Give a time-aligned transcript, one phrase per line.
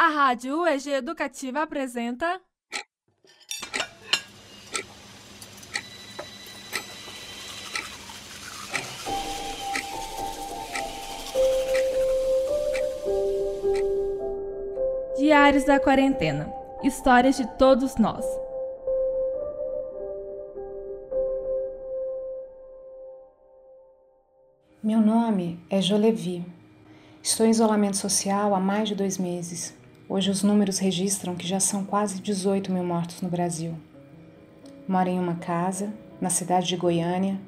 [0.00, 2.40] A Rádio UEG Educativa apresenta.
[15.16, 16.48] Diários da Quarentena
[16.84, 18.24] Histórias de todos nós.
[24.80, 26.46] Meu nome é Jolevi.
[27.20, 29.76] Estou em isolamento social há mais de dois meses.
[30.10, 33.74] Hoje os números registram que já são quase 18 mil mortos no Brasil.
[34.88, 37.38] Moro em uma casa, na cidade de Goiânia,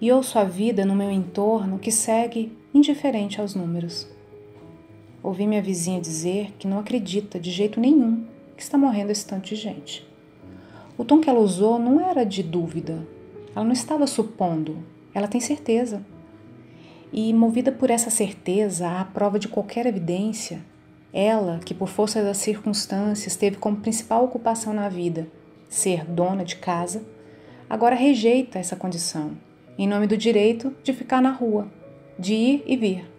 [0.00, 4.08] e ouço a vida no meu entorno que segue indiferente aos números.
[5.22, 8.24] Ouvi minha vizinha dizer que não acredita de jeito nenhum
[8.56, 10.08] que está morrendo esse tanto de gente.
[10.96, 13.06] O tom que ela usou não era de dúvida.
[13.54, 14.78] Ela não estava supondo,
[15.12, 16.02] ela tem certeza.
[17.12, 20.64] E, movida por essa certeza, à prova de qualquer evidência,
[21.12, 25.26] ela, que por força das circunstâncias teve como principal ocupação na vida
[25.68, 27.02] ser dona de casa,
[27.68, 29.32] agora rejeita essa condição,
[29.78, 31.68] em nome do direito de ficar na rua,
[32.18, 33.10] de ir e vir.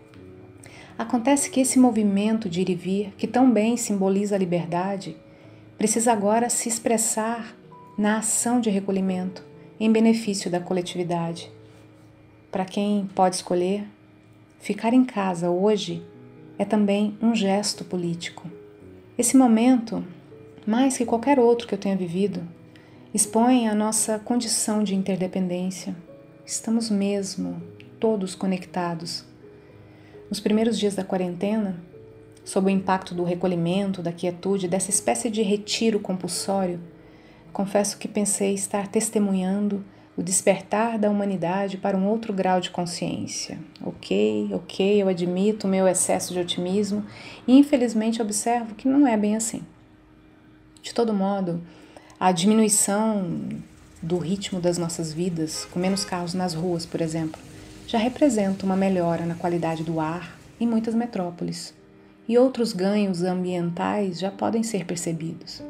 [0.98, 5.16] Acontece que esse movimento de ir e vir, que tão bem simboliza a liberdade,
[5.78, 7.56] precisa agora se expressar
[7.98, 9.44] na ação de recolhimento
[9.80, 11.50] em benefício da coletividade
[12.52, 13.86] para quem pode escolher,
[14.60, 16.04] ficar em casa hoje
[16.60, 18.52] é também um gesto político.
[19.18, 20.06] Esse momento,
[20.68, 22.42] mais que qualquer outro que eu tenha vivido,
[23.14, 25.96] expõe a nossa condição de interdependência.
[26.46, 27.62] Estamos mesmo
[27.98, 29.24] todos conectados.
[30.30, 31.82] Nos primeiros dias da quarentena,
[32.44, 36.80] sob o impacto do recolhimento, da quietude, dessa espécie de retiro compulsório,
[37.54, 39.84] confesso que pensei estar testemunhando
[40.20, 43.58] o despertar da humanidade para um outro grau de consciência.
[43.82, 47.06] Ok, ok, eu admito o meu excesso de otimismo
[47.48, 49.62] e infelizmente observo que não é bem assim.
[50.82, 51.62] De todo modo,
[52.20, 53.48] a diminuição
[54.04, 57.40] do ritmo das nossas vidas, com menos carros nas ruas, por exemplo,
[57.88, 61.74] já representa uma melhora na qualidade do ar em muitas metrópoles.
[62.28, 65.64] E outros ganhos ambientais já podem ser percebidos.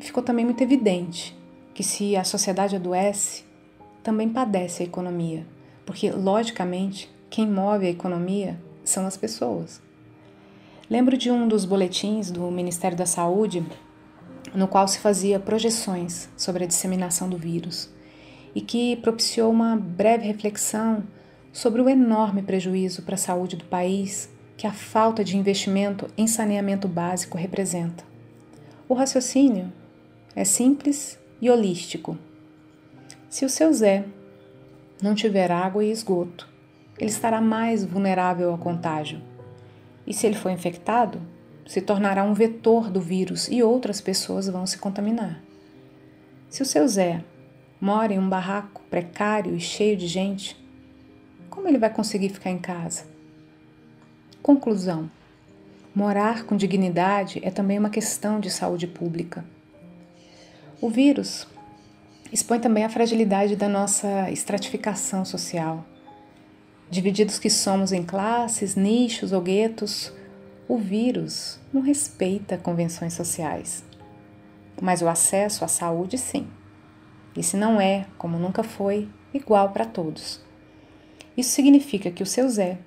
[0.00, 1.34] Ficou também muito evidente
[1.72, 3.44] que se a sociedade adoece,
[4.04, 5.46] também padece a economia,
[5.86, 9.80] porque, logicamente, quem move a economia são as pessoas.
[10.88, 13.64] Lembro de um dos boletins do Ministério da Saúde,
[14.54, 17.90] no qual se fazia projeções sobre a disseminação do vírus
[18.54, 21.02] e que propiciou uma breve reflexão
[21.50, 26.26] sobre o enorme prejuízo para a saúde do país que a falta de investimento em
[26.26, 28.04] saneamento básico representa.
[28.86, 29.72] O raciocínio
[30.36, 32.18] é simples e holístico
[33.34, 34.04] se o seu Zé
[35.02, 36.48] não tiver água e esgoto,
[36.96, 39.20] ele estará mais vulnerável ao contágio.
[40.06, 41.20] E se ele for infectado,
[41.66, 45.42] se tornará um vetor do vírus e outras pessoas vão se contaminar.
[46.48, 47.24] Se o seu Zé
[47.80, 50.56] mora em um barraco precário e cheio de gente,
[51.50, 53.04] como ele vai conseguir ficar em casa?
[54.40, 55.10] Conclusão:
[55.92, 59.44] morar com dignidade é também uma questão de saúde pública.
[60.80, 61.48] O vírus
[62.32, 65.84] expõe também a fragilidade da nossa estratificação social.
[66.90, 70.12] Divididos que somos em classes, nichos ou guetos,
[70.68, 73.84] o vírus não respeita convenções sociais.
[74.80, 76.46] Mas o acesso à saúde, sim.
[77.36, 80.40] Esse não é, como nunca foi, igual para todos.
[81.36, 82.78] Isso significa que o seu Zé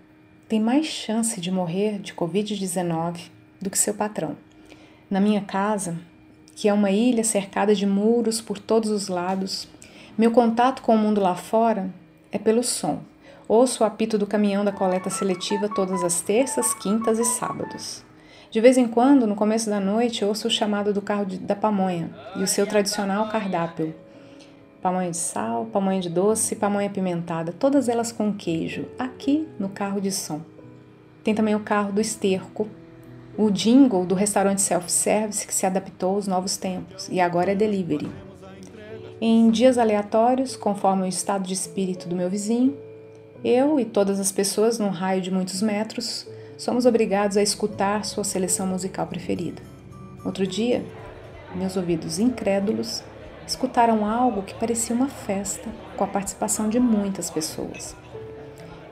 [0.48, 3.30] tem mais chance de morrer de Covid-19
[3.62, 4.38] do que seu patrão.
[5.10, 5.98] Na minha casa,
[6.58, 9.68] que é uma ilha cercada de muros por todos os lados.
[10.18, 11.88] Meu contato com o mundo lá fora
[12.32, 13.00] é pelo som.
[13.48, 18.04] Ouço o apito do caminhão da coleta seletiva todas as terças, quintas e sábados.
[18.50, 21.56] De vez em quando, no começo da noite, ouço o chamado do carro de, da
[21.56, 23.94] pamonha e o seu tradicional cardápio.
[24.82, 30.02] Pamonha de sal, pamonha de doce pamonha pimentada, todas elas com queijo, aqui no carro
[30.02, 30.42] de som.
[31.24, 32.68] Tem também o carro do esterco,
[33.38, 38.10] o jingle do restaurante self-service que se adaptou aos novos tempos e agora é delivery.
[39.22, 42.76] Em dias aleatórios, conforme o estado de espírito do meu vizinho,
[43.44, 48.24] eu e todas as pessoas num raio de muitos metros somos obrigados a escutar sua
[48.24, 49.62] seleção musical preferida.
[50.26, 50.84] Outro dia,
[51.56, 53.04] meus ouvidos incrédulos
[53.46, 57.96] escutaram algo que parecia uma festa com a participação de muitas pessoas.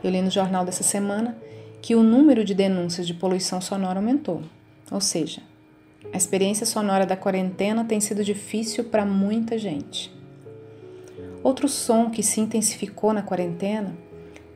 [0.03, 1.35] Eu li no jornal dessa semana
[1.85, 4.41] que o número de denúncias de poluição sonora aumentou.
[4.89, 5.43] Ou seja,
[6.11, 10.11] a experiência sonora da quarentena tem sido difícil para muita gente.
[11.43, 13.95] Outro som que se intensificou na quarentena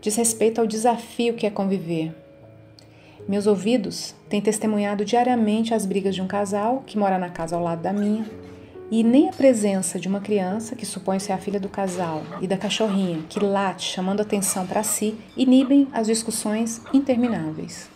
[0.02, 2.16] diz respeito ao desafio que é conviver.
[3.28, 7.62] Meus ouvidos têm testemunhado diariamente as brigas de um casal que mora na casa ao
[7.62, 8.26] lado da minha,
[8.92, 12.48] e nem a presença de uma criança, que supõe ser a filha do casal, e
[12.48, 17.90] da cachorrinha, que late chamando atenção para si, inibem as discussões intermináveis.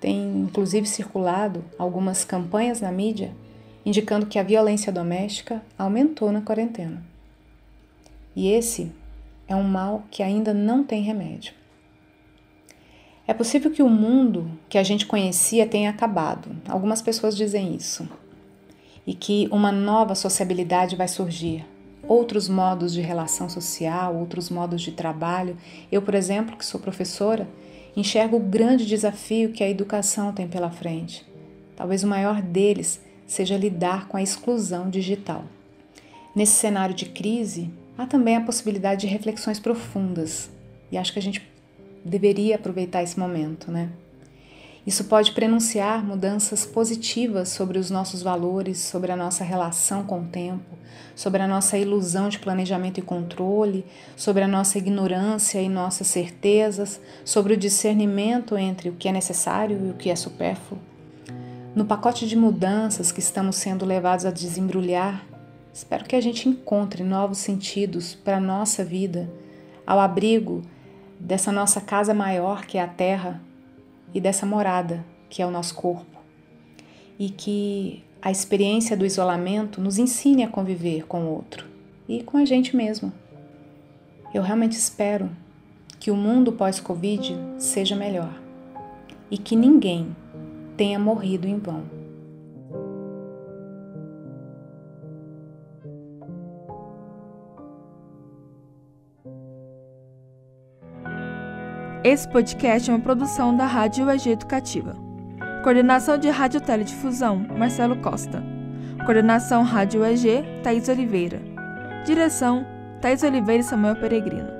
[0.00, 3.32] Tem inclusive circulado algumas campanhas na mídia
[3.84, 7.02] indicando que a violência doméstica aumentou na quarentena.
[8.34, 8.90] E esse
[9.46, 11.52] é um mal que ainda não tem remédio.
[13.26, 16.50] É possível que o mundo que a gente conhecia tenha acabado.
[16.68, 18.08] Algumas pessoas dizem isso.
[19.06, 21.64] E que uma nova sociabilidade vai surgir.
[22.06, 25.56] Outros modos de relação social, outros modos de trabalho.
[25.90, 27.48] Eu, por exemplo, que sou professora,
[27.96, 31.24] enxergo o grande desafio que a educação tem pela frente.
[31.76, 35.44] Talvez o maior deles seja lidar com a exclusão digital.
[36.34, 40.50] Nesse cenário de crise, há também a possibilidade de reflexões profundas.
[40.90, 41.42] E acho que a gente
[42.04, 43.90] deveria aproveitar esse momento, né?
[44.86, 50.26] Isso pode prenunciar mudanças positivas sobre os nossos valores, sobre a nossa relação com o
[50.26, 50.76] tempo,
[51.16, 57.00] sobre a nossa ilusão de planejamento e controle, sobre a nossa ignorância e nossas certezas,
[57.24, 60.78] sobre o discernimento entre o que é necessário e o que é supérfluo.
[61.74, 65.24] No pacote de mudanças que estamos sendo levados a desembrulhar,
[65.72, 69.30] espero que a gente encontre novos sentidos para a nossa vida,
[69.86, 70.60] ao abrigo
[71.18, 73.40] dessa nossa casa maior que é a Terra
[74.12, 76.18] e dessa morada que é o nosso corpo.
[77.18, 81.66] E que a experiência do isolamento nos ensine a conviver com o outro
[82.08, 83.12] e com a gente mesmo.
[84.32, 85.30] Eu realmente espero
[86.00, 88.34] que o mundo pós-Covid seja melhor
[89.30, 90.14] e que ninguém
[90.76, 92.03] tenha morrido em vão.
[102.04, 104.94] Esse podcast é uma produção da Rádio UEG Educativa.
[105.62, 108.44] Coordenação de Rádio Teledifusão, Marcelo Costa.
[109.06, 111.40] Coordenação Rádio UEG, Thaís Oliveira.
[112.04, 112.66] Direção,
[113.00, 114.50] Thaís Oliveira e Samuel Peregrino.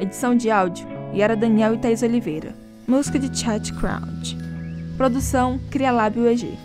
[0.00, 2.54] Edição de áudio, Yara Daniel e Thaís Oliveira.
[2.88, 4.38] Música de Chat Crowd.
[4.96, 6.58] Produção, Crialab UEG.